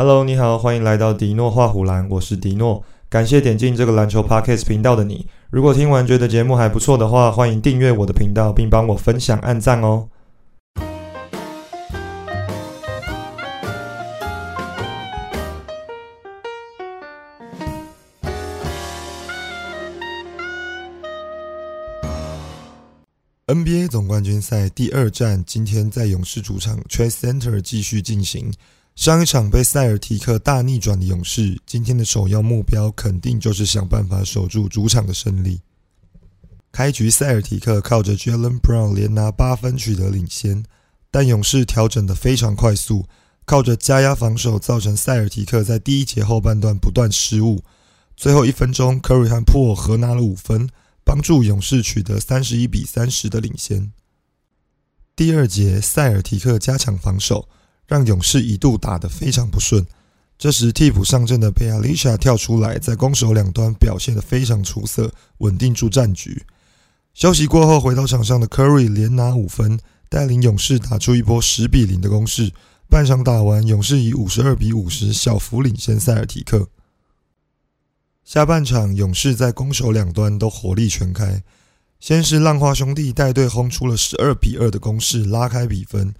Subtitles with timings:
[0.00, 2.84] Hello，你好，欢迎来到迪诺画虎栏，我是迪诺。
[3.10, 5.26] 感谢点进这个篮球 Podcast 频道的你。
[5.50, 10.08] 如果听完觉得节目还不错的话，欢迎订阅我的频道，并帮我分享、按赞哦。
[23.48, 28.52] NBA 总冠军赛第二战今天在勇士主场 Chase Center 继续进行。
[28.98, 35.60] 上一场被塞尔提克大逆转的勇士，今天的首要目标肯定就是想办法守住主场的胜利。
[36.72, 40.64] 开局塞尔提克靠着 Jalen Brown 连拿八分取得领先，
[41.12, 43.06] 但勇士调整的非常快速，
[43.44, 47.62] 靠着加压防守造成塞尔提克在第一节后半段不断失误。
[48.16, 50.68] 最后一分钟，Curry 和 p o o 合拿了五分。
[51.04, 53.92] 帮助勇士取得三十一比三十的领先。
[55.14, 57.48] 第二节，塞尔提克加强防守，
[57.88, 59.84] 让勇士一度打得非常不顺。
[60.38, 66.44] 这时，替补上阵的贝亚利莎跳出来，在攻守两端表现得非常出色，稳定住战局。
[67.12, 72.52] 休息过后，回到场上的 Curry 连拿五分，带领勇士打出一波十比零的攻势。
[72.88, 76.68] 半场打完，勇士以五十二比五十小幅领先塞尔提克。
[78.24, 81.42] 下半场，勇士在攻守两端都火力全开。
[81.98, 86.14] 先是浪花兄弟带队轰出了十二比二的攻势，拉开比分。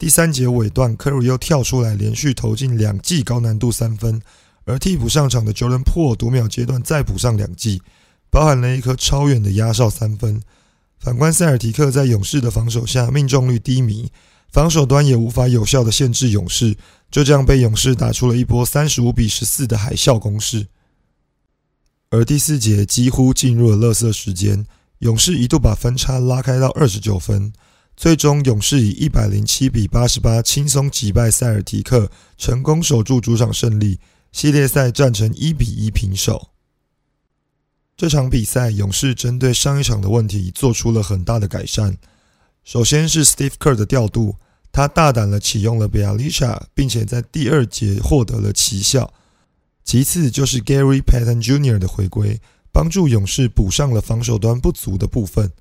[0.00, 4.22] 第三节尾段，Curry 又跳出来，连续投进两记高难度三分。
[4.64, 7.82] 而替补上场的 Jordan Po 读秒阶段再补上两记，
[8.30, 10.42] 包含了一颗超远的压哨三分。
[10.98, 14.10] 反观塞尔提克在勇士的防守下命中率低迷，
[14.50, 16.74] 防守端也无法有效的限制勇士，
[17.10, 20.66] 就这样被勇士打出了一波三十五比十四的海啸攻势。
[22.08, 24.64] 而第四节几乎进入了乐色时间，
[25.00, 27.52] 勇士一度把分差拉开到二十九分，
[28.00, 34.00] 最终勇士以一百零七比八十八轻松击败塞尔提克，成功守住主场胜利。
[34.32, 36.48] 系列赛战成一比一平手。
[37.98, 41.98] 这场比赛，勇士针对上一场的问题做出了很大的改善。
[42.64, 44.36] 首先是 Steve Kerr 的调度，
[44.72, 49.12] 他大胆的启用了 b e a l i s h a 并且在第二节获得了奇效。
[49.84, 51.78] 其次就是 Gary Payton Jr.
[51.78, 52.40] 的回归，
[52.72, 55.52] 帮助勇士补上了防守端不足的部分。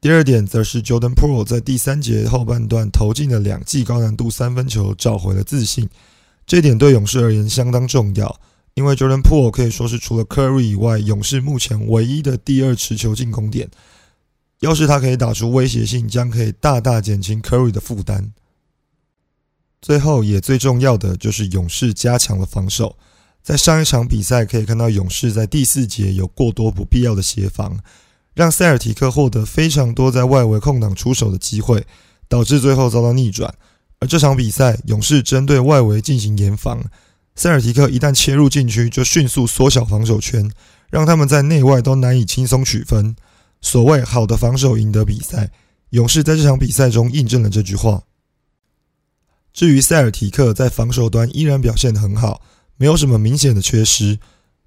[0.00, 5.86] 第二点则是 Jordan Poole 在第三节后半段投进了两记高难度三分球，找回了自信。
[6.46, 8.40] 这点对勇士而言相当重要，
[8.72, 13.68] 因为 Jordan Poole 可以说是除了 Curry 以外，勇士目前唯一的第二持球进攻点。
[14.60, 18.32] 要是他可以打出威胁性，将可以大大减轻 Curry 的负担。
[19.82, 22.96] 最后也最重要的就是勇士加强了防守。
[23.42, 27.78] 在上一场比赛可以看到，勇士在第四节有过多不必要的协防，
[28.40, 31.86] 让塞尔提克获得非常多在外围空档出手的机会，
[32.26, 33.54] 导致最后遭到逆转。
[33.98, 36.82] 而这场比赛，勇士针对外围进行严防，
[37.34, 40.50] 塞尔提克一旦切入禁区，就迅速缩小防守圈，
[40.88, 43.14] 让他们在内外都难以轻松取分。
[43.60, 45.50] 所谓好的防守赢得比赛，
[45.90, 48.04] 勇士在这场比赛中印证了这句话。
[49.52, 52.40] 至于塞尔提克在防守端依然表现得很好。
[52.78, 54.18] 没有什么明显的缺失。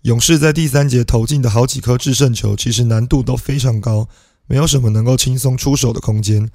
[0.03, 4.09] 勇士在第三节投进的好几颗制胜球，其实难度都非常高，
[4.47, 6.50] 没有什么能够轻松出手的空间。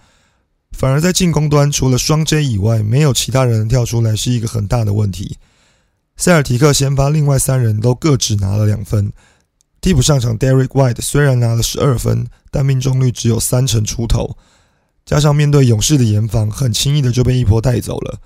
[0.72, 5.38] 反而在进攻端，除了双 J 以外，没有其他人跳出来，是一个很大的问题。
[6.18, 9.10] 塞尔提克先发，另外三人都各只拿了两分。
[9.80, 14.36] 替补上场 Derek White 虽然拿了十二分，但命中率只有三成出头，
[15.06, 18.20] 加上面对勇士的严防，很轻易的就被一波带走了。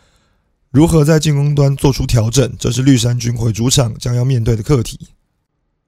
[0.72, 4.98] 如何在进攻端做出调整，这是绿衫军回主场将要面对的课题。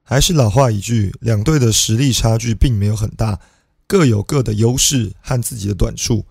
[0.02, 3.40] 还是老话一句，两队的实力差距并没有很大，
[3.86, 6.26] 各有各的优势和自己的短处，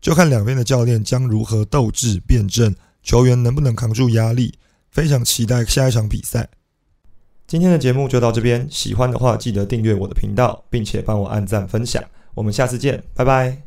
[0.00, 4.54] 就看两边的教练将如何斗智辩证，球员能不能扛住压力。
[4.88, 6.48] 非常期待下一场比赛。
[7.46, 12.02] 今天的节目就到这边，喜欢的话记得订阅我的频道，并且帮我按赞分享。
[12.34, 13.65] 我们下次见，拜拜。